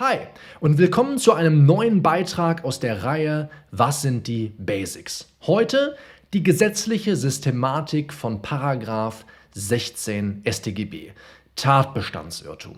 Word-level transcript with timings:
Hi 0.00 0.18
und 0.58 0.78
willkommen 0.78 1.18
zu 1.18 1.34
einem 1.34 1.66
neuen 1.66 2.02
Beitrag 2.02 2.64
aus 2.64 2.80
der 2.80 3.04
Reihe 3.04 3.48
Was 3.70 4.02
sind 4.02 4.26
die 4.26 4.52
Basics? 4.58 5.28
Heute 5.42 5.94
die 6.32 6.42
gesetzliche 6.42 7.14
Systematik 7.14 8.12
von 8.12 8.42
Paragraph 8.42 9.24
16 9.52 10.42
StGB. 10.50 11.12
Tatbestandsirrtum. 11.54 12.74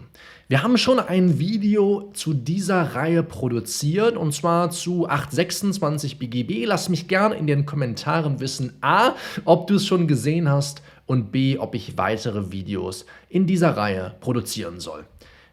Wir 0.49 0.63
haben 0.63 0.77
schon 0.77 1.01
ein 1.01 1.39
Video 1.39 2.11
zu 2.13 2.35
dieser 2.35 2.95
Reihe 2.95 3.23
produziert 3.23 4.19
und 4.19 4.35
zwar 4.35 4.71
zu 4.71 5.09
826 5.09 6.19
BGB. 6.19 6.67
Lass 6.67 6.91
mich 6.91 7.09
gerne 7.09 7.37
in 7.37 7.47
den 7.47 7.65
Kommentaren 7.65 8.41
wissen, 8.41 8.77
a, 8.83 9.15
ob 9.47 9.69
du 9.69 9.77
es 9.77 9.87
schon 9.87 10.07
gesehen 10.07 10.51
hast 10.51 10.83
und 11.07 11.33
b, 11.33 11.57
ob 11.57 11.75
ich 11.75 11.97
weitere 11.97 12.53
Videos 12.53 13.07
in 13.31 13.47
dieser 13.47 13.75
Reihe 13.75 14.17
produzieren 14.21 14.81
soll. 14.81 15.07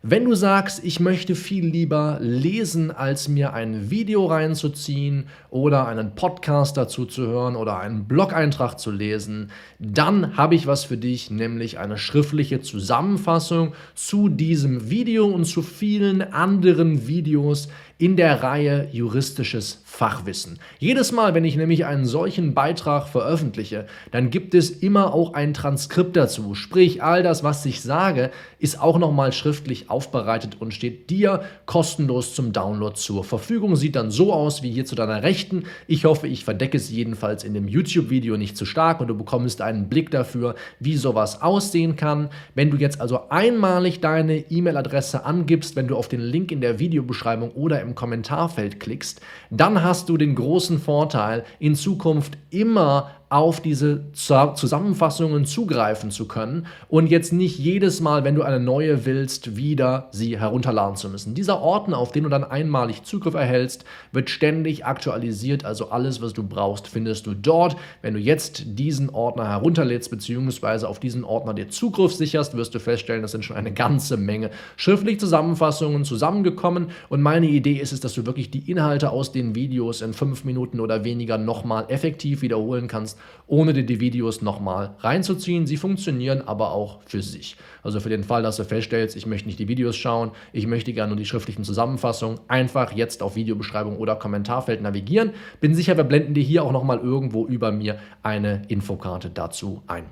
Wenn 0.06 0.26
du 0.26 0.36
sagst, 0.36 0.84
ich 0.84 1.00
möchte 1.00 1.34
viel 1.34 1.66
lieber 1.66 2.18
lesen, 2.20 2.92
als 2.92 3.30
mir 3.30 3.54
ein 3.54 3.90
Video 3.90 4.26
reinzuziehen 4.26 5.30
oder 5.50 5.88
einen 5.88 6.14
Podcast 6.14 6.76
dazu 6.76 7.06
zu 7.06 7.26
hören 7.26 7.56
oder 7.56 7.80
einen 7.80 8.04
Blog-Eintrag 8.04 8.78
zu 8.78 8.92
lesen, 8.92 9.50
dann 9.80 10.36
habe 10.36 10.56
ich 10.56 10.68
was 10.68 10.84
für 10.84 10.98
dich, 10.98 11.32
nämlich 11.32 11.80
eine 11.80 11.98
schriftliche 11.98 12.60
Zusammenfassung 12.60 13.76
zu 13.96 14.28
diesem 14.28 14.90
Video 14.90 15.26
und 15.26 15.46
zu 15.46 15.62
vielen 15.62 16.22
anderen 16.22 17.08
Videos 17.08 17.70
in 18.04 18.18
der 18.18 18.44
Reihe 18.44 18.90
Juristisches 18.92 19.82
Fachwissen. 19.86 20.60
Jedes 20.78 21.14
Mal, 21.14 21.34
wenn 21.36 21.46
ich 21.46 21.56
nämlich 21.56 21.86
einen 21.86 22.04
solchen 22.04 22.54
Beitrag 22.54 23.08
veröffentliche, 23.08 23.86
dann 24.12 24.30
gibt 24.30 24.56
es 24.56 24.72
immer 24.72 25.14
auch 25.14 25.36
ein 25.36 25.54
Transkript 25.54 26.18
dazu. 26.18 26.54
Sprich, 26.54 27.02
all 27.02 27.24
das, 27.24 27.46
was 27.46 27.66
ich 27.66 27.82
sage, 27.82 28.32
ist 28.60 28.82
auch 28.82 28.98
nochmal 28.98 29.32
schriftlich 29.32 29.90
aufbereitet 29.90 30.58
und 30.60 30.74
steht 30.74 31.12
dir 31.12 31.44
kostenlos 31.66 32.34
zum 32.34 32.52
Download 32.52 32.96
zur 32.96 33.24
Verfügung. 33.24 33.78
Sieht 33.78 33.96
dann 33.96 34.12
so 34.12 34.34
aus 34.34 34.64
wie 34.64 34.72
hier 34.72 34.86
zu 34.86 34.96
deiner 34.96 35.24
Rechten. 35.24 35.64
Ich 35.88 36.04
hoffe, 36.04 36.28
ich 36.28 36.44
verdecke 36.44 36.76
es 36.76 36.90
jedenfalls 36.90 37.46
in 37.46 37.54
dem 37.54 37.70
YouTube-Video 37.70 38.36
nicht 38.36 38.58
zu 38.58 38.66
stark 38.66 39.00
und 39.00 39.08
du 39.08 39.16
bekommst 39.16 39.62
einen 39.62 39.88
Blick 39.88 40.12
dafür, 40.12 40.56
wie 40.80 40.98
sowas 40.98 41.42
aussehen 41.42 41.96
kann. 41.96 42.30
Wenn 42.54 42.70
du 42.70 42.78
jetzt 42.78 43.00
also 43.00 43.30
einmalig 43.30 44.02
deine 44.02 44.40
E-Mail-Adresse 44.50 45.24
angibst, 45.24 45.78
wenn 45.78 45.88
du 45.88 45.96
auf 45.96 46.10
den 46.10 46.22
Link 46.22 46.52
in 46.52 46.60
der 46.60 46.80
Videobeschreibung 46.80 47.52
oder 47.52 47.80
im 47.80 47.93
Kommentarfeld 47.96 48.80
klickst, 48.80 49.22
dann 49.50 49.84
hast 49.84 50.10
du 50.10 50.18
den 50.18 50.36
großen 50.36 50.80
Vorteil, 50.80 51.44
in 51.60 51.76
Zukunft 51.76 52.38
immer 52.50 53.12
auf 53.34 53.62
diese 53.62 54.04
Zusammenfassungen 54.14 55.46
zugreifen 55.46 56.12
zu 56.12 56.28
können 56.28 56.68
und 56.88 57.08
jetzt 57.08 57.34
nicht 57.34 57.58
jedes 57.58 58.00
Mal, 58.00 58.24
wenn 58.24 58.36
du 58.36 58.44
eine 58.44 58.60
neue 58.60 59.06
willst, 59.06 59.56
wieder 59.56 60.10
sie 60.12 60.40
herunterladen 60.40 60.98
zu 60.98 61.10
müssen. 61.10 61.34
Dieser 61.34 61.60
Ordner, 61.60 61.98
auf 61.98 62.12
den 62.12 62.26
du 62.26 62.30
dann 62.30 62.44
einmalig 62.44 63.02
Zugriff 63.02 63.34
erhältst, 63.34 63.86
wird 64.12 64.30
ständig 64.30 64.86
aktualisiert, 64.86 65.66
also 65.66 65.90
alles, 65.90 66.22
was 66.22 66.34
du 66.34 66.44
brauchst, 66.44 66.88
findest 66.88 67.26
du 67.26 67.34
dort. 67.34 67.76
Wenn 68.04 68.14
du 68.14 68.20
jetzt 68.20 68.66
diesen 68.68 69.10
Ordner 69.10 69.50
herunterlädst 69.50 70.12
bzw. 70.12 70.86
auf 70.86 71.00
diesen 71.00 71.24
Ordner 71.24 71.56
dir 71.56 71.70
Zugriff 71.70 72.14
sicherst, 72.14 72.56
wirst 72.56 72.76
du 72.76 72.80
feststellen, 72.80 73.24
das 73.24 73.32
sind 73.32 73.44
schon 73.44 73.58
eine 73.58 73.74
ganze 73.74 74.16
Menge 74.16 74.52
schriftliche 74.76 75.18
Zusammenfassungen 75.18 76.06
zusammengekommen 76.06 76.92
und 77.10 77.24
meine 77.24 77.48
Idee 77.48 77.78
ist 77.78 77.94
es, 77.94 78.00
dass 78.00 78.14
du 78.14 78.28
wirklich 78.28 78.52
die 78.52 78.70
Inhalte 78.70 79.10
aus 79.10 79.32
den 79.32 79.56
Videos 79.56 80.04
in 80.04 80.14
fünf 80.14 80.44
Minuten 80.44 80.80
oder 80.80 81.04
weniger 81.04 81.40
nochmal 81.40 81.86
effektiv 81.88 82.44
wiederholen 82.44 82.88
kannst 82.88 83.18
ohne 83.48 83.74
dir 83.74 83.86
die 83.86 84.00
Videos 84.00 84.42
nochmal 84.42 84.96
reinzuziehen. 85.00 85.68
Sie 85.68 85.78
funktionieren 85.78 86.42
aber 86.42 86.72
auch 86.72 87.00
für 87.06 87.22
sich. 87.22 87.58
Also 87.84 88.00
für 88.00 88.10
den 88.10 88.24
Fall, 88.24 88.44
dass 88.44 88.58
du 88.58 88.64
feststellst, 88.64 89.16
ich 89.16 89.26
möchte 89.26 89.48
nicht 89.48 89.60
die 89.60 89.68
Videos 89.68 89.96
schauen, 89.96 90.32
ich 90.54 90.68
möchte 90.68 90.94
gerne 90.94 91.10
nur 91.10 91.18
die 91.18 91.26
schriftlichen 91.26 91.64
Zusammenfassungen, 91.64 92.40
einfach 92.48 92.94
jetzt 92.94 93.22
auf 93.22 93.36
Videobeschreibung 93.36 93.98
oder 93.98 94.16
Kommentarfeld 94.16 94.82
navigieren. 94.82 95.32
Bin 95.60 95.76
sicher, 95.76 95.98
wir 95.98 96.04
blenden 96.04 96.34
dir 96.34 96.44
hier 96.44 96.64
auch 96.64 96.72
nochmal 96.72 97.00
irgendwo 97.00 97.46
über 97.46 97.72
mir 97.72 98.00
eine 98.24 98.64
Infokarte 98.68 99.30
dazu 99.30 99.84
ein. 99.88 100.06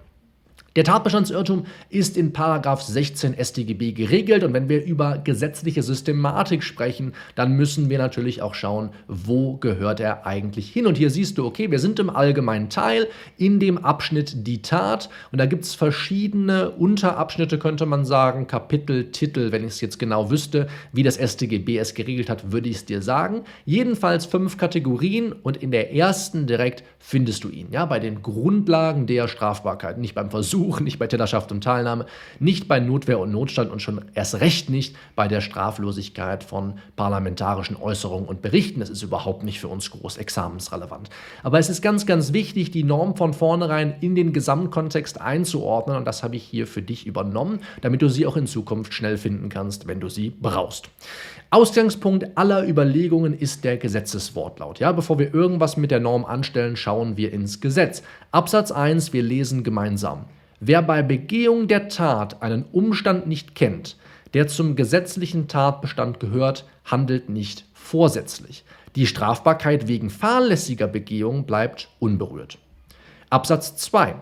Der 0.78 0.86
Tatbestandsirrtum 0.86 1.66
ist 1.90 2.16
in 2.16 2.32
16 2.34 3.36
StGB 3.38 3.92
geregelt 3.92 4.46
und 4.46 4.54
wenn 4.54 4.70
wir 4.70 4.86
über 4.86 5.18
gesetzliche 5.18 5.84
Systematik 5.84 6.64
sprechen, 6.64 7.12
dann 7.36 7.58
müssen 7.58 7.90
wir 7.90 7.98
natürlich 7.98 8.42
auch 8.42 8.54
schauen, 8.54 8.92
wo 9.10 9.58
gehört 9.58 10.00
er 10.00 10.26
eigentlich 10.26 10.70
hin. 10.70 10.88
Und 10.88 10.98
hier 10.98 11.10
siehst 11.10 11.38
du, 11.38 11.46
okay, 11.46 11.72
wir 11.72 11.80
sind 11.80 12.00
im 12.00 12.10
allgemeinen 12.10 12.70
Teil 12.70 13.10
in 13.36 13.60
dem 13.60 13.80
Abschnitt 13.80 14.48
die 14.48 14.62
Tat 14.62 15.10
und 15.34 15.40
da 15.40 15.46
gibt 15.46 15.66
es 15.66 15.76
verschiedene 15.76 16.70
Unterabschnitte, 16.70 17.60
könnte 17.60 17.86
man 17.86 18.06
sagen, 18.06 18.48
Kapitel, 18.48 19.12
Titel, 19.12 19.52
wenn 19.52 19.66
ich 19.66 19.72
es 19.72 19.82
jetzt 19.82 20.00
genau 20.00 20.32
wüsste, 20.32 20.68
wie 20.94 21.04
das 21.04 21.18
StGB 21.18 21.80
es 21.80 21.96
geregelt 21.96 22.30
hat, 22.30 22.54
würde 22.54 22.70
ich 22.70 22.78
es 22.78 22.86
dir 22.86 23.02
sagen. 23.02 23.42
Jedenfalls 23.66 24.26
fünf 24.26 24.56
Kategorien 24.56 25.34
und 25.34 25.58
in 25.58 25.72
der 25.72 25.94
ersten 25.94 26.48
direkt 26.48 26.86
findest 26.98 27.44
du 27.44 27.50
ihn, 27.50 27.68
ja, 27.72 27.86
bei 27.86 28.00
den 28.00 28.22
Grundlagen 28.22 29.06
der 29.06 29.28
Strafbarkeit, 29.28 29.98
nicht 29.98 30.16
beim 30.16 30.32
Versuch 30.32 30.61
Versuch, 30.62 30.80
nicht 30.80 31.00
bei 31.00 31.08
Täterschaft 31.08 31.52
und 31.52 31.64
Teilnahme, 31.64 32.06
nicht 32.40 32.68
bei 32.68 32.80
Notwehr 32.80 33.18
und 33.18 33.32
Notstand 33.32 33.72
und 33.72 33.82
schon 33.82 34.06
erst 34.14 34.42
recht 34.42 34.70
nicht 34.70 34.96
bei 35.16 35.28
der 35.28 35.42
Straflosigkeit 35.42 36.44
von 36.44 36.76
parlamentarischen 36.96 37.76
Äußerungen 37.76 38.28
und 38.28 38.44
Berichten. 38.44 38.80
Das 38.80 38.92
ist 38.92 39.02
überhaupt 39.02 39.44
nicht 39.44 39.60
für 39.60 39.70
uns 39.70 39.90
groß 39.90 40.18
examensrelevant. 40.18 41.10
Aber 41.42 41.58
es 41.58 41.70
ist 41.70 41.82
ganz, 41.82 42.06
ganz 42.06 42.32
wichtig, 42.32 42.70
die 42.70 42.84
Norm 42.84 43.16
von 43.16 43.34
vornherein 43.34 43.96
in 44.02 44.14
den 44.14 44.34
Gesamtkontext 44.34 45.20
einzuordnen 45.20 45.98
und 45.98 46.06
das 46.06 46.22
habe 46.22 46.36
ich 46.36 46.44
hier 46.44 46.68
für 46.68 46.84
dich 46.84 47.08
übernommen, 47.08 47.62
damit 47.82 48.04
du 48.04 48.08
sie 48.08 48.28
auch 48.28 48.38
in 48.38 48.46
Zukunft 48.46 48.94
schnell 48.94 49.18
finden 49.18 49.50
kannst, 49.50 49.88
wenn 49.88 50.00
du 50.00 50.10
sie 50.10 50.30
brauchst. 50.30 50.90
Ausgangspunkt 51.54 52.38
aller 52.38 52.66
Überlegungen 52.66 53.38
ist 53.38 53.66
der 53.66 53.76
Gesetzeswortlaut. 53.76 54.80
Ja, 54.80 54.94
bevor 54.94 55.20
wir 55.20 55.34
irgendwas 55.34 55.76
mit 55.76 55.92
der 55.92 56.00
Norm 56.00 56.24
anstellen, 56.24 56.78
schauen 56.78 57.18
wir 57.18 57.34
ins 57.34 57.60
Gesetz. 57.60 58.04
Absatz 58.32 58.72
1, 58.72 59.12
wir 59.12 59.22
lesen 59.22 59.66
gemeinsam. 59.66 60.28
Wer 60.62 60.82
bei 60.82 61.04
Begehung 61.04 61.68
der 61.68 61.90
Tat 61.90 62.42
einen 62.42 62.64
Umstand 62.72 63.28
nicht 63.28 63.54
kennt, 63.54 63.98
der 64.34 64.48
zum 64.48 64.78
gesetzlichen 64.78 65.50
Tatbestand 65.50 66.22
gehört, 66.22 66.64
handelt 66.86 67.28
nicht 67.28 67.66
vorsätzlich. 67.74 68.64
Die 68.96 69.06
Strafbarkeit 69.06 69.90
wegen 69.90 70.10
fahrlässiger 70.10 70.88
Begehung 70.88 71.46
bleibt 71.46 71.90
unberührt. 72.00 72.60
Absatz 73.30 73.76
2. 73.76 74.16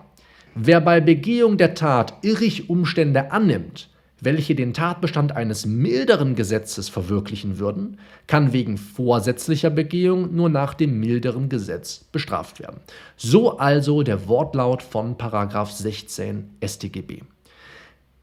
Wer 0.56 0.81
bei 0.81 1.00
Begehung 1.00 1.57
der 1.59 1.75
Tat 1.75 2.16
irrig 2.23 2.72
Umstände 2.72 3.31
annimmt, 3.31 3.88
welche 4.22 4.56
den 4.56 4.74
Tatbestand 4.74 5.35
eines 5.35 5.66
milderen 5.66 6.35
Gesetzes 6.35 6.90
verwirklichen 6.90 7.59
würden, 7.59 7.97
kann 8.28 8.53
wegen 8.53 8.78
vorsätzlicher 8.78 9.69
Begehung 9.69 10.35
nur 10.35 10.50
nach 10.50 10.74
dem 10.74 11.00
milderen 11.00 11.50
Gesetz 11.50 12.06
bestraft 12.12 12.59
werden. 12.59 12.81
So 13.18 13.58
also 13.58 14.03
der 14.03 14.28
Wortlaut 14.28 14.84
von 14.84 15.16
16 15.18 16.50
StGB. 16.66 17.22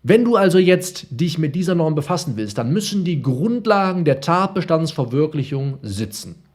Wenn 0.03 0.25
du 0.25 0.37
also 0.37 0.59
jetzt 0.59 1.07
dich 1.11 1.37
mit 1.37 1.57
dieser 1.57 1.75
Norm 1.75 1.97
befassen 1.97 2.37
willst, 2.37 2.59
dann 2.59 2.73
müssen 2.73 3.05
die 3.05 3.23
Grundlagen 3.23 4.05
der 4.05 4.21
Tatbestandsverwirklichung 4.21 5.79
sitzen. 5.83 6.46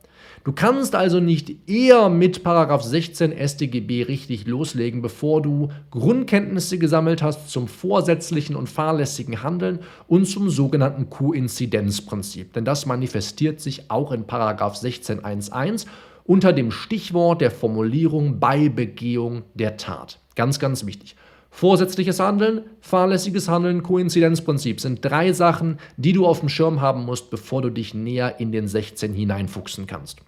Du 0.44 0.54
kannst 0.54 0.96
also 0.96 1.20
nicht 1.20 1.70
eher 1.70 2.10
mit 2.10 2.44
16 2.44 3.32
StGB 3.48 4.04
richtig 4.04 4.48
loslegen, 4.48 5.04
bevor 5.04 5.40
du 5.44 5.70
Grundkenntnisse 5.92 6.80
gesammelt 6.80 7.22
hast 7.22 7.52
zum 7.52 7.68
vorsätzlichen 7.68 8.56
und 8.56 8.68
fahrlässigen 8.68 9.44
Handeln 9.44 9.80
und 10.08 10.26
zum 10.26 10.50
sogenannten 10.50 11.12
Koinzidenzprinzip. 11.12 12.54
Denn 12.54 12.66
das 12.66 12.88
manifestiert 12.88 13.60
sich 13.60 13.92
auch 13.92 14.12
in 14.12 14.26
16.1.1 14.26 15.86
unter 16.24 16.54
dem 16.54 16.72
Stichwort 16.72 17.42
der 17.42 17.52
Formulierung 17.52 18.40
bei 18.40 18.70
Begehung 18.70 19.44
der 19.54 19.78
Tat. 19.78 20.20
Ganz, 20.36 20.58
ganz 20.58 20.88
wichtig. 20.88 21.16
Vorsätzliches 21.54 22.20
Handeln, 22.20 22.62
fahrlässiges 22.80 23.50
Handeln, 23.50 23.84
Koinzidenzprinzip 23.84 24.80
sind 24.80 25.04
drei 25.04 25.34
Sachen, 25.34 25.78
die 25.98 26.14
du 26.14 26.26
auf 26.26 26.40
dem 26.40 26.50
Schirm 26.50 26.82
haben 26.82 27.06
musst, 27.06 27.30
bevor 27.30 27.62
du 27.62 27.70
dich 27.70 27.94
näher 27.94 28.40
in 28.40 28.52
den 28.52 28.68
16 28.68 29.14
hineinfuchsen 29.14 29.86
kannst. 29.86 30.20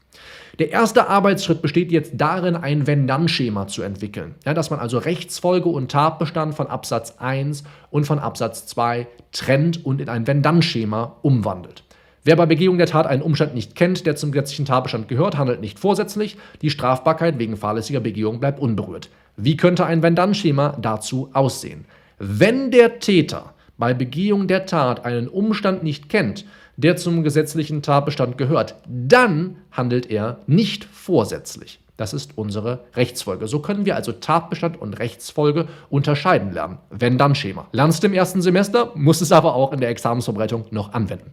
Der 0.60 0.70
erste 0.72 1.10
Arbeitsschritt 1.10 1.64
besteht 1.64 1.92
jetzt 1.92 2.12
darin, 2.16 2.56
ein 2.56 2.86
Wenn-Dann-Schema 2.86 3.68
zu 3.68 3.82
entwickeln. 3.82 4.36
Ja, 4.46 4.54
dass 4.54 4.70
man 4.70 4.80
also 4.80 5.00
Rechtsfolge 5.00 5.70
und 5.70 5.90
Tatbestand 5.90 6.54
von 6.54 6.68
Absatz 6.68 7.16
1 7.18 7.64
und 7.90 8.06
von 8.06 8.20
Absatz 8.20 8.68
2 8.68 9.08
trennt 9.32 9.84
und 9.84 10.02
in 10.02 10.10
ein 10.10 10.28
Wenn-Dann-Schema 10.28 11.18
umwandelt. 11.24 11.84
Wer 12.26 12.36
bei 12.36 12.46
Begehung 12.46 12.78
der 12.78 12.88
Tat 12.88 13.08
einen 13.08 13.22
Umstand 13.22 13.56
nicht 13.56 13.76
kennt, 13.76 14.06
der 14.06 14.16
zum 14.16 14.32
gesetzlichen 14.32 14.66
Tatbestand 14.66 15.08
gehört, 15.08 15.38
handelt 15.38 15.62
nicht 15.62 15.80
vorsätzlich. 15.80 16.38
Die 16.62 16.70
Strafbarkeit 16.70 17.40
wegen 17.40 17.58
fahrlässiger 17.58 18.00
Begehung 18.00 18.40
bleibt 18.40 18.60
unberührt. 18.60 19.10
Wie 19.36 19.58
könnte 19.58 19.86
ein 19.86 20.04
Wenn-Dann-Schema 20.04 20.78
dazu 20.82 21.30
aussehen? 21.34 21.86
Wenn 22.20 22.72
der 22.72 23.00
Täter 23.00 23.54
bei 23.78 23.94
Begehung 23.94 24.48
der 24.48 24.66
Tat 24.66 25.06
einen 25.06 25.28
Umstand 25.28 25.84
nicht 25.84 26.10
kennt, 26.10 26.46
der 26.78 26.96
zum 26.96 27.24
gesetzlichen 27.24 27.82
Tatbestand 27.82 28.38
gehört, 28.38 28.76
dann 28.88 29.58
handelt 29.72 30.10
er 30.10 30.40
nicht 30.48 30.86
vorsätzlich. 30.86 31.80
Das 31.98 32.14
ist 32.14 32.38
unsere 32.38 32.86
Rechtsfolge. 32.96 33.48
So 33.48 33.60
können 33.60 33.86
wir 33.86 33.96
also 33.96 34.12
Tatbestand 34.12 34.82
und 34.82 34.98
Rechtsfolge 35.00 35.68
unterscheiden 35.90 36.52
lernen. 36.52 36.80
Wenn-Dann-Schema. 36.90 37.68
Lernst 37.72 38.02
du 38.02 38.08
im 38.08 38.14
ersten 38.14 38.42
Semester, 38.42 38.92
musst 38.96 39.22
es 39.22 39.32
aber 39.32 39.54
auch 39.56 39.72
in 39.74 39.80
der 39.80 39.90
Examensvorbereitung 39.90 40.66
noch 40.72 40.94
anwenden. 40.94 41.32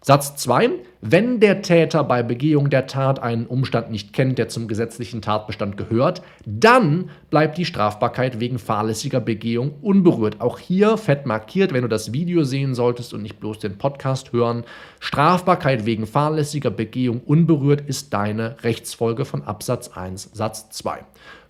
Satz 0.00 0.34
2. 0.36 0.70
Wenn 1.04 1.40
der 1.40 1.62
Täter 1.62 2.04
bei 2.04 2.22
Begehung 2.22 2.70
der 2.70 2.86
Tat 2.86 3.20
einen 3.20 3.46
Umstand 3.46 3.90
nicht 3.90 4.12
kennt, 4.12 4.38
der 4.38 4.48
zum 4.48 4.68
gesetzlichen 4.68 5.20
Tatbestand 5.20 5.76
gehört, 5.76 6.22
dann 6.46 7.10
bleibt 7.28 7.58
die 7.58 7.64
Strafbarkeit 7.64 8.38
wegen 8.38 8.60
fahrlässiger 8.60 9.18
Begehung 9.18 9.74
unberührt. 9.82 10.40
Auch 10.40 10.60
hier 10.60 10.96
fett 10.96 11.26
markiert, 11.26 11.72
wenn 11.72 11.82
du 11.82 11.88
das 11.88 12.12
Video 12.12 12.44
sehen 12.44 12.76
solltest 12.76 13.12
und 13.14 13.22
nicht 13.22 13.40
bloß 13.40 13.58
den 13.58 13.78
Podcast 13.78 14.32
hören. 14.32 14.62
Strafbarkeit 15.00 15.86
wegen 15.86 16.06
fahrlässiger 16.06 16.70
Begehung 16.70 17.20
unberührt 17.26 17.80
ist 17.80 18.14
deine 18.14 18.62
Rechtsfolge 18.62 19.24
von 19.24 19.42
Absatz 19.42 19.88
1 19.88 20.30
Satz 20.34 20.70
2. 20.70 21.00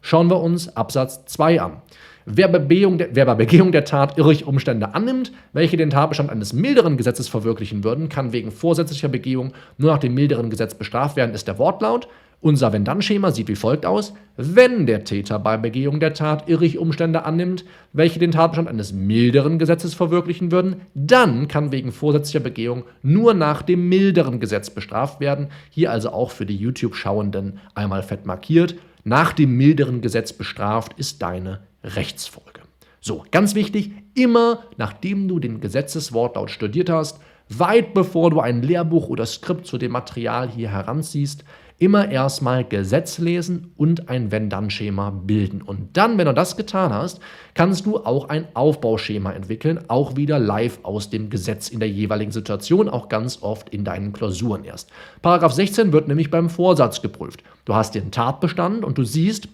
Schauen 0.01 0.31
wir 0.31 0.41
uns 0.41 0.75
Absatz 0.75 1.27
2 1.27 1.61
an. 1.61 1.83
Wer 2.25 2.47
Begehung 2.47 2.99
der, 2.99 3.17
wer 3.17 3.27
bei 3.27 3.35
Begehung 3.35 3.73
der 3.73 3.85
Tat 3.85 4.17
irrig 4.17 4.47
Umstände 4.47 4.95
annimmt, 4.95 5.33
welche 5.53 5.77
den 5.77 5.91
Tatbestand 5.91 6.31
eines 6.31 6.53
milderen 6.53 6.97
Gesetzes 6.97 7.29
verwirklichen 7.29 7.83
würden, 7.83 8.09
kann 8.09 8.33
wegen 8.33 8.53
vorsätzlicher 8.53 9.09
Begehung 9.09 9.42
nur 9.79 9.91
nach 9.91 9.99
dem 9.99 10.15
milderen 10.15 10.51
Gesetz 10.51 10.75
bestraft 10.75 11.17
werden, 11.17 11.35
ist 11.35 11.49
der 11.49 11.59
Wortlaut. 11.59 12.07
Unser 12.41 12.73
Wenn-Dann-Schema 12.73 13.31
sieht 13.31 13.47
wie 13.47 13.55
folgt 13.55 13.87
aus. 13.87 14.15
Wenn 14.37 14.87
der 14.87 15.05
Täter 15.05 15.39
bei 15.39 15.57
Begehung 15.57 16.01
der 16.01 16.13
Tat 16.13 16.49
irrig 16.49 16.77
Umstände 16.77 17.25
annimmt, 17.25 17.65
welche 17.93 18.19
den 18.19 18.33
Tatbestand 18.33 18.69
eines 18.69 18.93
milderen 18.93 19.61
Gesetzes 19.61 19.95
verwirklichen 19.95 20.51
würden, 20.51 20.83
dann 20.93 21.47
kann 21.47 21.71
wegen 21.71 21.93
vorsätzlicher 21.93 22.41
Begehung 22.41 22.83
nur 23.03 23.33
nach 23.35 23.63
dem 23.63 23.89
milderen 23.89 24.41
Gesetz 24.41 24.71
bestraft 24.71 25.21
werden. 25.21 25.49
Hier 25.71 25.93
also 25.93 26.11
auch 26.11 26.33
für 26.33 26.45
die 26.45 26.57
YouTube-Schauenden 26.57 27.61
einmal 27.77 28.03
fett 28.03 28.27
markiert. 28.27 28.75
Nach 29.05 29.33
dem 29.33 29.57
milderen 29.57 30.01
Gesetz 30.01 30.33
bestraft 30.33 30.95
ist 30.97 31.23
deine 31.23 31.61
Rechtsfolge. 31.85 32.63
So, 33.01 33.25
ganz 33.31 33.55
wichtig, 33.55 33.93
immer 34.15 34.65
nachdem 34.77 35.29
du 35.29 35.39
den 35.39 35.61
Gesetzeswortlaut 35.61 36.51
studiert 36.51 36.91
hast, 36.91 37.21
weit 37.59 37.95
bevor 37.95 38.31
du 38.31 38.41
ein 38.41 38.63
Lehrbuch 38.63 39.09
oder 39.09 39.27
Skript 39.27 39.67
zu 39.67 39.79
dem 39.79 39.93
Material 39.93 40.49
hier 40.49 40.71
heranziehst, 40.71 41.45
immer 41.83 42.09
erstmal 42.13 42.65
Gesetz 42.65 43.19
lesen 43.19 43.73
und 43.77 44.09
ein 44.09 44.31
Wenn-Dann-Schema 44.31 45.11
bilden. 45.11 45.63
Und 45.63 45.97
dann, 45.97 46.17
wenn 46.17 46.27
du 46.27 46.35
das 46.35 46.57
getan 46.57 46.93
hast, 46.93 47.19
kannst 47.55 47.87
du 47.87 47.99
auch 47.99 48.29
ein 48.29 48.47
Aufbauschema 48.55 49.33
entwickeln, 49.33 49.81
auch 49.89 50.15
wieder 50.15 50.39
live 50.39 50.79
aus 50.85 51.11
dem 51.11 51.29
Gesetz 51.29 51.69
in 51.69 51.81
der 51.81 51.89
jeweiligen 51.89 52.31
Situation, 52.31 52.89
auch 52.89 53.09
ganz 53.09 53.43
oft 53.43 53.69
in 53.71 53.85
deinen 53.85 54.13
Klausuren 54.13 54.63
erst. 54.63 54.91
Paragraph 55.23 55.55
16 55.55 55.93
wird 55.93 56.07
nämlich 56.07 56.31
beim 56.31 56.51
Vorsatz 56.51 57.03
geprüft. 57.03 57.43
Du 57.65 57.75
hast 57.75 57.97
den 57.97 58.13
Tatbestand 58.13 58.85
und 58.85 58.97
du 58.97 59.03
siehst, 59.03 59.49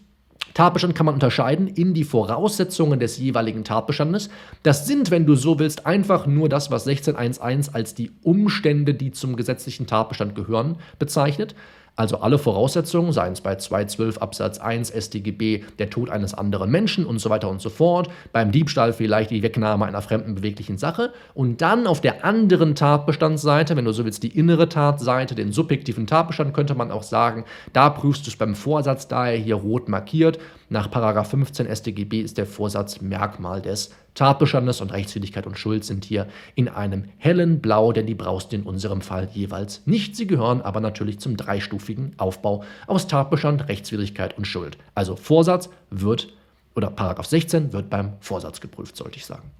Tatbestand 0.54 0.94
kann 0.94 1.06
man 1.06 1.14
unterscheiden 1.14 1.68
in 1.68 1.94
die 1.94 2.04
Voraussetzungen 2.04 2.98
des 2.98 3.18
jeweiligen 3.18 3.64
Tatbestandes. 3.64 4.28
Das 4.62 4.86
sind, 4.86 5.10
wenn 5.10 5.24
du 5.24 5.36
so 5.36 5.58
willst, 5.58 5.86
einfach 5.86 6.26
nur 6.26 6.48
das, 6.48 6.70
was 6.70 6.86
16.1.1 6.86 7.72
als 7.72 7.94
die 7.94 8.10
Umstände, 8.22 8.94
die 8.94 9.12
zum 9.12 9.36
gesetzlichen 9.36 9.86
Tatbestand 9.86 10.34
gehören, 10.34 10.76
bezeichnet. 10.98 11.54
Also 11.98 12.20
alle 12.20 12.38
Voraussetzungen, 12.38 13.12
seien 13.12 13.32
es 13.32 13.40
bei 13.40 13.56
212 13.56 14.18
Absatz 14.18 14.58
1 14.58 14.92
StGB 14.96 15.64
der 15.80 15.90
Tod 15.90 16.10
eines 16.10 16.32
anderen 16.32 16.70
Menschen 16.70 17.04
und 17.04 17.18
so 17.18 17.28
weiter 17.28 17.50
und 17.50 17.60
so 17.60 17.70
fort, 17.70 18.08
beim 18.32 18.52
Diebstahl 18.52 18.92
vielleicht 18.92 19.30
die 19.30 19.42
Wegnahme 19.42 19.84
einer 19.84 20.00
fremden 20.00 20.36
beweglichen 20.36 20.78
Sache 20.78 21.12
und 21.34 21.60
dann 21.60 21.88
auf 21.88 22.00
der 22.00 22.24
anderen 22.24 22.76
Tatbestandsseite, 22.76 23.74
wenn 23.74 23.84
du 23.84 23.90
so 23.90 24.04
willst, 24.04 24.22
die 24.22 24.38
innere 24.38 24.68
Tatseite, 24.68 25.34
den 25.34 25.50
subjektiven 25.50 26.06
Tatbestand, 26.06 26.54
könnte 26.54 26.76
man 26.76 26.92
auch 26.92 27.02
sagen, 27.02 27.44
da 27.72 27.90
prüfst 27.90 28.24
du 28.26 28.30
es 28.30 28.36
beim 28.36 28.54
Vorsatz, 28.54 29.08
daher 29.08 29.36
hier 29.36 29.56
rot 29.56 29.88
markiert. 29.88 30.38
Nach 30.70 30.88
15 31.26 31.66
StGB 31.74 32.20
ist 32.20 32.38
der 32.38 32.46
Vorsatz 32.46 33.00
Merkmal 33.00 33.60
des 33.60 33.90
Tatbestandes 34.18 34.80
und 34.80 34.92
Rechtswidrigkeit 34.92 35.46
und 35.46 35.56
Schuld 35.56 35.84
sind 35.84 36.04
hier 36.04 36.26
in 36.56 36.68
einem 36.68 37.04
hellen 37.18 37.60
Blau, 37.60 37.92
denn 37.92 38.04
die 38.04 38.16
brauchst 38.16 38.50
du 38.52 38.56
in 38.56 38.64
unserem 38.64 39.00
Fall 39.00 39.28
jeweils 39.32 39.82
nicht. 39.86 40.16
Sie 40.16 40.26
gehören 40.26 40.60
aber 40.60 40.80
natürlich 40.80 41.20
zum 41.20 41.36
dreistufigen 41.36 41.87
Aufbau 42.18 42.64
aus 42.86 43.06
Tatbestand, 43.06 43.68
Rechtswidrigkeit 43.68 44.36
und 44.36 44.46
Schuld. 44.46 44.78
Also 44.94 45.16
Vorsatz 45.16 45.68
wird, 45.90 46.32
oder 46.74 46.90
Paragraph 46.90 47.26
16 47.26 47.72
wird 47.72 47.90
beim 47.90 48.14
Vorsatz 48.20 48.60
geprüft, 48.60 48.96
sollte 48.96 49.16
ich 49.16 49.26
sagen. 49.26 49.50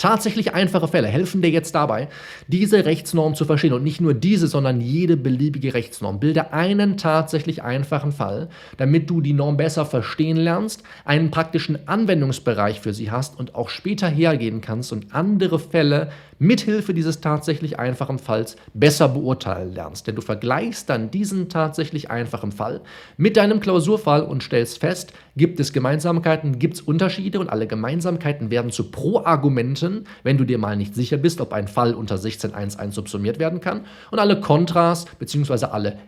Tatsächlich 0.00 0.54
einfache 0.54 0.88
Fälle 0.88 1.08
helfen 1.08 1.42
dir 1.42 1.50
jetzt 1.50 1.74
dabei, 1.74 2.08
diese 2.48 2.86
Rechtsnorm 2.86 3.34
zu 3.34 3.44
verstehen 3.44 3.74
und 3.74 3.82
nicht 3.82 4.00
nur 4.00 4.14
diese, 4.14 4.46
sondern 4.46 4.80
jede 4.80 5.18
beliebige 5.18 5.74
Rechtsnorm. 5.74 6.18
Bilde 6.18 6.54
einen 6.54 6.96
tatsächlich 6.96 7.62
einfachen 7.62 8.10
Fall, 8.10 8.48
damit 8.78 9.10
du 9.10 9.20
die 9.20 9.34
Norm 9.34 9.58
besser 9.58 9.84
verstehen 9.84 10.38
lernst, 10.38 10.84
einen 11.04 11.30
praktischen 11.30 11.86
Anwendungsbereich 11.86 12.80
für 12.80 12.94
sie 12.94 13.10
hast 13.10 13.38
und 13.38 13.54
auch 13.54 13.68
später 13.68 14.08
hergehen 14.08 14.62
kannst 14.62 14.90
und 14.90 15.14
andere 15.14 15.58
Fälle 15.58 16.10
mithilfe 16.40 16.94
dieses 16.94 17.20
tatsächlich 17.20 17.78
einfachen 17.78 18.18
Falls 18.18 18.56
besser 18.74 19.08
beurteilen 19.08 19.74
lernst. 19.74 20.06
Denn 20.06 20.16
du 20.16 20.22
vergleichst 20.22 20.88
dann 20.88 21.10
diesen 21.10 21.48
tatsächlich 21.48 22.10
einfachen 22.10 22.50
Fall 22.50 22.80
mit 23.16 23.36
deinem 23.36 23.60
Klausurfall 23.60 24.22
und 24.22 24.42
stellst 24.42 24.78
fest, 24.78 25.12
gibt 25.36 25.60
es 25.60 25.72
Gemeinsamkeiten, 25.72 26.58
gibt 26.58 26.74
es 26.74 26.80
Unterschiede 26.80 27.38
und 27.38 27.50
alle 27.50 27.66
Gemeinsamkeiten 27.66 28.50
werden 28.50 28.72
zu 28.72 28.90
Pro-Argumenten, 28.90 30.06
wenn 30.22 30.38
du 30.38 30.44
dir 30.44 30.58
mal 30.58 30.76
nicht 30.76 30.94
sicher 30.94 31.18
bist, 31.18 31.40
ob 31.40 31.52
ein 31.52 31.68
Fall 31.68 31.94
unter 31.94 32.16
16.1.1 32.16 32.92
subsumiert 32.92 33.38
werden 33.38 33.60
kann 33.60 33.84
und 34.10 34.18
alle 34.18 34.40
Kontras 34.40 35.04
bzw. 35.18 35.66
alle 35.66 35.98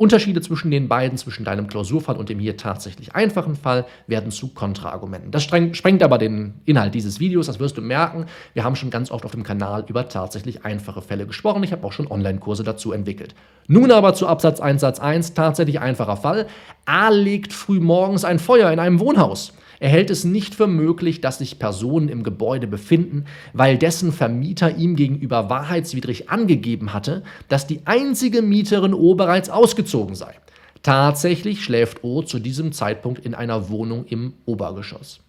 Unterschiede 0.00 0.40
zwischen 0.40 0.70
den 0.70 0.88
beiden, 0.88 1.18
zwischen 1.18 1.44
deinem 1.44 1.66
Klausurfall 1.66 2.16
und 2.16 2.30
dem 2.30 2.38
hier 2.38 2.56
tatsächlich 2.56 3.14
einfachen 3.14 3.54
Fall, 3.54 3.84
werden 4.06 4.30
zu 4.30 4.48
Kontraargumenten. 4.48 5.30
Das 5.30 5.42
sprengt 5.42 6.02
aber 6.02 6.16
den 6.16 6.54
Inhalt 6.64 6.94
dieses 6.94 7.20
Videos, 7.20 7.48
das 7.48 7.60
wirst 7.60 7.76
du 7.76 7.82
merken. 7.82 8.24
Wir 8.54 8.64
haben 8.64 8.76
schon 8.76 8.88
ganz 8.88 9.10
oft 9.10 9.26
auf 9.26 9.32
dem 9.32 9.42
Kanal 9.42 9.84
über 9.88 10.08
tatsächlich 10.08 10.64
einfache 10.64 11.02
Fälle 11.02 11.26
gesprochen. 11.26 11.64
Ich 11.64 11.72
habe 11.72 11.86
auch 11.86 11.92
schon 11.92 12.10
Online-Kurse 12.10 12.64
dazu 12.64 12.92
entwickelt. 12.92 13.34
Nun 13.66 13.90
aber 13.92 14.14
zu 14.14 14.26
Absatz 14.26 14.58
1 14.58 14.80
Satz 14.80 15.00
1, 15.00 15.34
tatsächlich 15.34 15.80
einfacher 15.80 16.16
Fall. 16.16 16.46
A 16.86 17.10
legt 17.10 17.52
früh 17.52 17.78
morgens 17.78 18.24
ein 18.24 18.38
Feuer 18.38 18.70
in 18.70 18.78
einem 18.78 19.00
Wohnhaus. 19.00 19.52
Er 19.80 19.88
hält 19.88 20.10
es 20.10 20.24
nicht 20.24 20.54
für 20.54 20.66
möglich, 20.66 21.22
dass 21.22 21.38
sich 21.38 21.58
Personen 21.58 22.08
im 22.08 22.22
Gebäude 22.22 22.66
befinden, 22.66 23.24
weil 23.54 23.78
dessen 23.78 24.12
Vermieter 24.12 24.76
ihm 24.76 24.94
gegenüber 24.94 25.48
wahrheitswidrig 25.48 26.28
angegeben 26.28 26.92
hatte, 26.92 27.22
dass 27.48 27.66
die 27.66 27.80
einzige 27.86 28.42
Mieterin 28.42 28.92
O 28.92 29.14
bereits 29.14 29.48
ausgezogen 29.48 30.14
sei. 30.14 30.34
Tatsächlich 30.82 31.64
schläft 31.64 32.04
O 32.04 32.20
zu 32.22 32.38
diesem 32.38 32.72
Zeitpunkt 32.72 33.24
in 33.24 33.34
einer 33.34 33.70
Wohnung 33.70 34.04
im 34.04 34.34
Obergeschoss. 34.44 35.20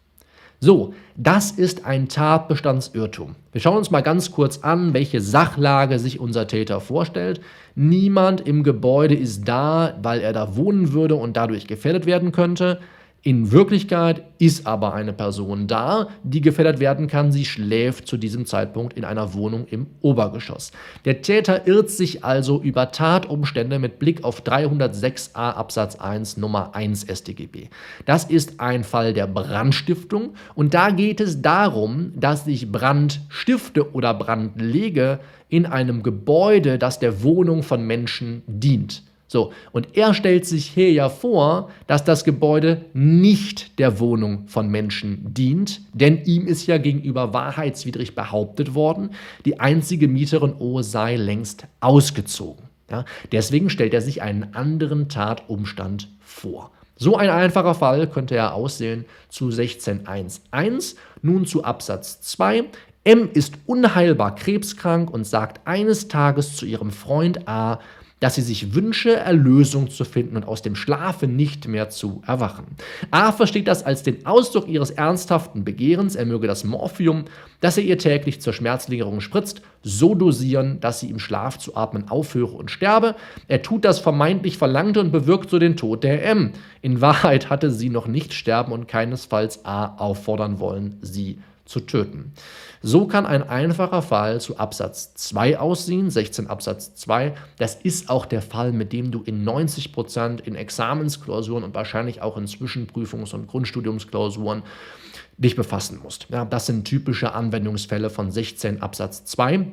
So, 0.60 0.94
das 1.16 1.52
ist 1.52 1.86
ein 1.86 2.08
Tatbestandsirrtum. 2.08 3.36
Wir 3.52 3.62
schauen 3.62 3.78
uns 3.78 3.90
mal 3.90 4.02
ganz 4.02 4.32
kurz 4.32 4.60
an, 4.60 4.94
welche 4.94 5.20
Sachlage 5.20 5.98
sich 5.98 6.20
unser 6.20 6.46
Täter 6.48 6.82
vorstellt. 6.82 7.42
Niemand 7.74 8.42
im 8.42 8.64
Gebäude 8.64 9.16
ist 9.16 9.48
da, 9.48 9.98
weil 10.04 10.20
er 10.20 10.34
da 10.34 10.56
wohnen 10.56 10.94
würde 10.94 11.16
und 11.16 11.36
dadurch 11.36 11.68
gefährdet 11.68 12.06
werden 12.06 12.32
könnte. 12.32 12.80
In 13.24 13.52
Wirklichkeit 13.52 14.24
ist 14.40 14.66
aber 14.66 14.96
eine 14.96 15.14
Person 15.14 15.68
da, 15.68 16.08
die 16.24 16.42
gefährdet 16.42 16.80
werden 16.80 17.06
kann. 17.06 17.32
Sie 17.32 17.46
schläft 17.46 18.08
zu 18.08 18.18
diesem 18.18 18.48
Zeitpunkt 18.48 18.98
in 18.98 19.06
einer 19.06 19.36
Wohnung 19.36 19.68
im 19.68 19.86
Obergeschoss. 20.02 20.72
Der 21.06 21.22
Täter 21.22 21.68
irrt 21.68 21.92
sich 21.92 22.24
also 22.24 22.60
über 22.60 22.92
Tatumstände 22.92 23.78
mit 23.78 24.00
Blick 24.00 24.24
auf 24.24 24.42
306a 24.42 25.36
Absatz 25.36 25.98
1 25.98 26.38
Nummer 26.38 26.74
1 26.74 27.06
StGB. 27.08 27.68
Das 28.08 28.26
ist 28.26 28.60
ein 28.60 28.84
Fall 28.84 29.14
der 29.14 29.28
Brandstiftung 29.28 30.34
und 30.56 30.74
da 30.74 30.90
geht 30.90 31.22
es 31.22 31.44
darum, 31.44 32.14
dass 32.16 32.48
ich 32.48 32.72
Brand 32.72 33.22
stifte 33.30 33.94
oder 33.94 34.16
Brand 34.16 34.60
lege 34.60 35.20
in 35.48 35.68
einem 35.68 36.02
Gebäude, 36.02 36.80
das 36.80 36.98
der 36.98 37.22
Wohnung 37.22 37.62
von 37.62 37.86
Menschen 37.86 38.42
dient. 38.48 39.04
So, 39.32 39.54
und 39.72 39.96
er 39.96 40.14
stellt 40.14 40.46
sich 40.46 40.66
hier 40.66 40.92
ja 40.92 41.08
vor, 41.08 41.70
dass 41.88 42.04
das 42.04 42.26
Gebäude 42.26 42.84
nicht 42.92 43.80
der 43.80 44.02
Wohnung 44.02 44.46
von 44.50 44.68
Menschen 44.68 45.34
dient, 45.34 45.80
denn 45.94 46.26
ihm 46.26 46.48
ist 46.48 46.68
ja 46.68 46.78
gegenüber 46.78 47.34
wahrheitswidrig 47.34 48.14
behauptet 48.14 48.76
worden, 48.76 49.12
die 49.46 49.62
einzige 49.62 50.10
Mieterin 50.10 50.54
O 50.60 50.82
sei 50.82 51.16
längst 51.16 51.66
ausgezogen. 51.80 52.66
Ja, 52.90 53.06
deswegen 53.32 53.70
stellt 53.70 53.94
er 53.94 54.02
sich 54.02 54.22
einen 54.22 54.54
anderen 54.54 55.08
Tatumstand 55.08 56.10
vor. 56.20 56.72
So 56.98 57.16
ein 57.16 57.30
einfacher 57.30 57.74
Fall 57.74 58.10
könnte 58.10 58.36
er 58.36 58.54
aussehen 58.54 59.06
zu 59.30 59.48
16.1.1. 59.48 60.96
Nun 61.22 61.46
zu 61.46 61.64
Absatz 61.64 62.20
2. 62.20 62.66
M 63.06 63.30
ist 63.34 63.54
unheilbar 63.66 64.36
krebskrank 64.36 65.10
und 65.10 65.26
sagt 65.26 65.66
eines 65.66 66.10
Tages 66.10 66.58
zu 66.58 66.66
ihrem 66.66 66.92
Freund 66.92 67.48
A, 67.48 67.80
dass 68.22 68.36
sie 68.36 68.42
sich 68.44 68.74
wünsche, 68.76 69.16
Erlösung 69.16 69.90
zu 69.90 70.06
finden 70.06 70.38
und 70.38 70.48
aus 70.48 70.62
dem 70.62 70.76
Schlafe 70.76 71.28
nicht 71.28 71.68
mehr 71.68 71.90
zu 71.90 72.22
erwachen. 72.26 72.66
A 73.10 73.32
versteht 73.32 73.68
das 73.68 73.84
als 73.84 74.04
den 74.04 74.26
Ausdruck 74.26 74.70
ihres 74.70 74.92
ernsthaften 74.92 75.66
Begehrens, 75.66 76.16
er 76.16 76.28
möge 76.28 76.48
das 76.48 76.64
Morphium, 76.64 77.26
das 77.62 77.78
er 77.78 77.84
ihr 77.84 77.98
täglich 77.98 78.40
zur 78.40 78.54
Schmerzlingerung 78.54 79.22
spritzt, 79.22 79.64
so 79.82 80.14
dosieren, 80.14 80.80
dass 80.80 81.00
sie 81.00 81.10
im 81.10 81.18
Schlaf 81.18 81.58
zu 81.58 81.76
atmen 81.76 82.10
aufhöre 82.10 82.56
und 82.56 82.70
sterbe. 82.70 83.16
Er 83.48 83.64
tut 83.64 83.84
das 83.84 84.00
vermeintlich 84.00 84.58
Verlangte 84.58 85.00
und 85.00 85.12
bewirkt 85.12 85.50
so 85.50 85.58
den 85.58 85.76
Tod 85.76 86.04
der 86.04 86.24
M. 86.24 86.52
In 86.84 87.02
Wahrheit 87.02 87.50
hatte 87.50 87.72
sie 87.72 87.90
noch 87.90 88.06
nicht 88.06 88.34
sterben 88.34 88.72
und 88.72 88.88
keinesfalls 88.88 89.66
A 89.66 89.98
auffordern 89.98 90.60
wollen, 90.60 91.00
sie 91.02 91.40
zu 91.72 91.80
töten. 91.80 92.34
So 92.82 93.08
kann 93.08 93.26
ein 93.26 93.48
einfacher 93.48 94.02
Fall 94.02 94.42
zu 94.42 94.58
Absatz 94.58 95.14
2 95.16 95.60
aussehen, 95.60 96.10
16 96.10 96.48
Absatz 96.48 96.96
2. 96.96 97.34
Das 97.58 97.76
ist 97.76 98.10
auch 98.10 98.26
der 98.26 98.42
Fall, 98.42 98.72
mit 98.72 98.92
dem 98.92 99.12
du 99.12 99.22
in 99.24 99.44
90 99.44 99.94
Prozent 99.94 100.42
in 100.42 100.56
Examensklausuren 100.56 101.64
und 101.64 101.74
wahrscheinlich 101.74 102.22
auch 102.22 102.38
in 102.38 102.46
Zwischenprüfungs- 102.46 103.34
und 103.34 103.48
Grundstudiumsklausuren 103.48 104.64
dich 105.38 105.56
befassen 105.56 106.00
musst. 106.04 106.28
Ja, 106.30 106.46
das 106.46 106.66
sind 106.66 106.86
typische 106.86 107.34
Anwendungsfälle 107.34 108.10
von 108.10 108.32
16 108.32 108.82
Absatz 108.82 109.26
2. 109.26 109.68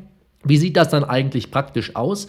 Wie 0.45 0.57
sieht 0.57 0.76
das 0.76 0.88
dann 0.88 1.05
eigentlich 1.05 1.50
praktisch 1.50 1.97
aus? 1.97 2.28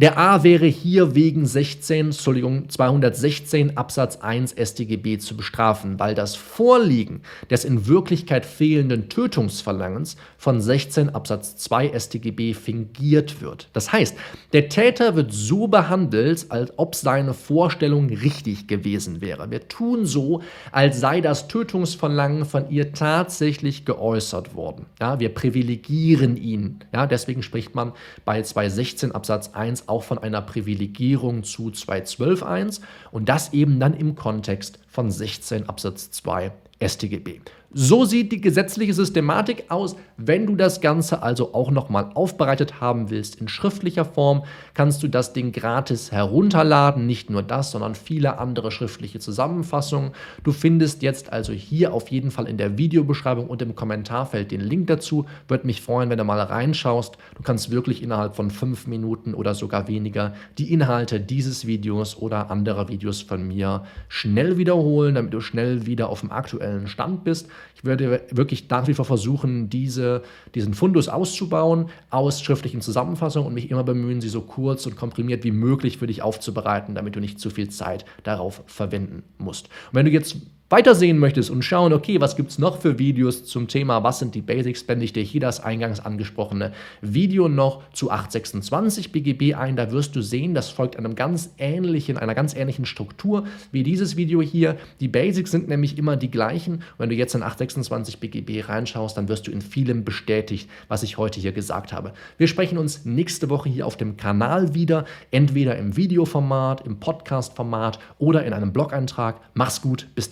Der 0.00 0.16
A 0.16 0.42
wäre 0.44 0.64
hier 0.64 1.14
wegen 1.14 1.44
16, 1.44 2.06
Entschuldigung, 2.06 2.70
216 2.70 3.76
Absatz 3.76 4.16
1 4.16 4.52
StGB 4.52 5.18
zu 5.18 5.36
bestrafen, 5.36 5.98
weil 5.98 6.14
das 6.14 6.36
Vorliegen 6.36 7.20
des 7.50 7.66
in 7.66 7.86
Wirklichkeit 7.86 8.46
fehlenden 8.46 9.10
Tötungsverlangens 9.10 10.16
von 10.38 10.58
16 10.58 11.10
Absatz 11.10 11.56
2 11.56 11.92
StGB 12.00 12.54
fingiert 12.54 13.42
wird. 13.42 13.68
Das 13.74 13.92
heißt, 13.92 14.16
der 14.54 14.70
Täter 14.70 15.16
wird 15.16 15.34
so 15.34 15.68
behandelt, 15.68 16.46
als 16.48 16.72
ob 16.78 16.94
seine 16.94 17.34
Vorstellung 17.34 18.08
richtig 18.08 18.68
gewesen 18.68 19.20
wäre. 19.20 19.50
Wir 19.50 19.68
tun 19.68 20.06
so, 20.06 20.40
als 20.72 20.98
sei 20.98 21.20
das 21.20 21.46
Tötungsverlangen 21.46 22.46
von 22.46 22.70
ihr 22.70 22.94
tatsächlich 22.94 23.84
geäußert 23.84 24.54
worden. 24.54 24.86
Ja, 24.98 25.20
wir 25.20 25.28
privilegieren 25.34 26.38
ihn. 26.38 26.78
Ja, 26.90 27.06
deswegen 27.06 27.42
spricht 27.42 27.74
man 27.74 27.92
bei 28.24 28.40
216 28.40 29.12
Absatz 29.12 29.50
1 29.52 29.89
auch 29.90 30.02
von 30.02 30.18
einer 30.18 30.40
Privilegierung 30.40 31.42
zu 31.42 31.68
212.1 31.68 32.80
und 33.10 33.28
das 33.28 33.52
eben 33.52 33.80
dann 33.80 33.94
im 33.94 34.14
Kontext 34.14 34.78
von 34.88 35.10
16 35.10 35.68
Absatz 35.68 36.10
2 36.12 36.52
StGB. 36.82 37.40
So 37.72 38.04
sieht 38.04 38.32
die 38.32 38.40
gesetzliche 38.40 38.94
Systematik 38.94 39.66
aus. 39.68 39.94
Wenn 40.16 40.44
du 40.44 40.56
das 40.56 40.80
Ganze 40.80 41.22
also 41.22 41.54
auch 41.54 41.70
nochmal 41.70 42.10
aufbereitet 42.14 42.80
haben 42.80 43.10
willst 43.10 43.40
in 43.40 43.46
schriftlicher 43.46 44.04
Form, 44.04 44.42
kannst 44.74 45.04
du 45.04 45.08
das 45.08 45.34
Ding 45.34 45.52
gratis 45.52 46.10
herunterladen. 46.10 47.06
Nicht 47.06 47.30
nur 47.30 47.44
das, 47.44 47.70
sondern 47.70 47.94
viele 47.94 48.38
andere 48.38 48.72
schriftliche 48.72 49.20
Zusammenfassungen. 49.20 50.10
Du 50.42 50.50
findest 50.50 51.02
jetzt 51.02 51.32
also 51.32 51.52
hier 51.52 51.94
auf 51.94 52.08
jeden 52.08 52.32
Fall 52.32 52.48
in 52.48 52.56
der 52.56 52.76
Videobeschreibung 52.76 53.46
und 53.46 53.62
im 53.62 53.76
Kommentarfeld 53.76 54.50
den 54.50 54.62
Link 54.62 54.88
dazu. 54.88 55.26
Würde 55.46 55.68
mich 55.68 55.80
freuen, 55.80 56.10
wenn 56.10 56.18
du 56.18 56.24
mal 56.24 56.40
reinschaust. 56.40 57.18
Du 57.36 57.44
kannst 57.44 57.70
wirklich 57.70 58.02
innerhalb 58.02 58.34
von 58.34 58.50
fünf 58.50 58.88
Minuten 58.88 59.32
oder 59.32 59.54
sogar 59.54 59.86
weniger 59.86 60.34
die 60.58 60.72
Inhalte 60.72 61.20
dieses 61.20 61.68
Videos 61.68 62.16
oder 62.16 62.50
anderer 62.50 62.88
Videos 62.88 63.22
von 63.22 63.46
mir 63.46 63.84
schnell 64.08 64.58
wiederholen, 64.58 65.14
damit 65.14 65.32
du 65.32 65.40
schnell 65.40 65.86
wieder 65.86 66.08
auf 66.08 66.18
dem 66.18 66.32
aktuellen 66.32 66.69
Stand 66.86 67.24
bist. 67.24 67.48
Ich 67.74 67.84
werde 67.84 68.22
wirklich 68.30 68.68
nach 68.68 68.86
wie 68.86 68.94
vor 68.94 69.04
versuchen, 69.04 69.70
diese, 69.70 70.22
diesen 70.54 70.74
Fundus 70.74 71.08
auszubauen 71.08 71.86
aus 72.10 72.42
schriftlichen 72.42 72.80
Zusammenfassungen 72.80 73.46
und 73.46 73.54
mich 73.54 73.70
immer 73.70 73.84
bemühen, 73.84 74.20
sie 74.20 74.28
so 74.28 74.42
kurz 74.42 74.86
und 74.86 74.96
komprimiert 74.96 75.44
wie 75.44 75.52
möglich 75.52 75.98
für 75.98 76.06
dich 76.06 76.22
aufzubereiten, 76.22 76.94
damit 76.94 77.16
du 77.16 77.20
nicht 77.20 77.40
zu 77.40 77.50
viel 77.50 77.68
Zeit 77.70 78.04
darauf 78.22 78.62
verwenden 78.66 79.22
musst. 79.38 79.66
Und 79.66 79.94
wenn 79.94 80.06
du 80.06 80.12
jetzt 80.12 80.36
weitersehen 80.70 81.18
möchtest 81.18 81.50
und 81.50 81.64
schauen, 81.64 81.92
okay, 81.92 82.20
was 82.20 82.36
gibt 82.36 82.52
es 82.52 82.58
noch 82.58 82.80
für 82.80 82.98
Videos 82.98 83.44
zum 83.44 83.66
Thema, 83.66 84.04
was 84.04 84.20
sind 84.20 84.36
die 84.36 84.40
Basics, 84.40 84.84
blende 84.84 85.04
ich 85.04 85.12
dir 85.12 85.22
hier 85.22 85.40
das 85.40 85.58
eingangs 85.58 85.98
angesprochene 85.98 86.72
Video 87.00 87.48
noch 87.48 87.82
zu 87.92 88.10
826 88.10 89.10
BGB 89.10 89.56
ein. 89.56 89.74
Da 89.74 89.90
wirst 89.90 90.14
du 90.14 90.22
sehen, 90.22 90.54
das 90.54 90.70
folgt 90.70 90.96
einem 90.96 91.16
ganz 91.16 91.50
ähnlichen, 91.58 92.16
einer 92.16 92.36
ganz 92.36 92.54
ähnlichen 92.54 92.86
Struktur 92.86 93.46
wie 93.72 93.82
dieses 93.82 94.16
Video 94.16 94.40
hier. 94.40 94.76
Die 95.00 95.08
Basics 95.08 95.50
sind 95.50 95.68
nämlich 95.68 95.98
immer 95.98 96.16
die 96.16 96.30
gleichen. 96.30 96.84
Wenn 96.98 97.08
du 97.08 97.16
jetzt 97.16 97.34
in 97.34 97.42
826 97.42 98.20
BGB 98.20 98.68
reinschaust, 98.68 99.16
dann 99.16 99.28
wirst 99.28 99.48
du 99.48 99.50
in 99.50 99.62
vielem 99.62 100.04
bestätigt, 100.04 100.70
was 100.86 101.02
ich 101.02 101.18
heute 101.18 101.40
hier 101.40 101.52
gesagt 101.52 101.92
habe. 101.92 102.12
Wir 102.38 102.46
sprechen 102.46 102.78
uns 102.78 103.04
nächste 103.04 103.50
Woche 103.50 103.68
hier 103.68 103.88
auf 103.88 103.96
dem 103.96 104.16
Kanal 104.16 104.72
wieder, 104.72 105.04
entweder 105.32 105.76
im 105.76 105.96
Videoformat, 105.96 106.86
im 106.86 107.00
Podcast-Format 107.00 107.98
oder 108.18 108.44
in 108.44 108.52
einem 108.52 108.72
Blog-Eintrag. 108.72 109.40
Mach's 109.54 109.82
gut, 109.82 110.06
bis 110.14 110.30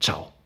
Ciao. 0.00 0.37